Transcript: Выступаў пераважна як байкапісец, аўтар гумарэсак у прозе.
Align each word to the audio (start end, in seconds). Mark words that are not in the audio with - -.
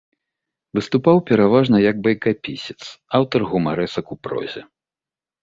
Выступаў 0.77 1.17
пераважна 1.31 1.77
як 1.91 1.95
байкапісец, 2.07 2.81
аўтар 3.19 3.47
гумарэсак 3.53 4.05
у 4.17 4.21
прозе. 4.27 4.61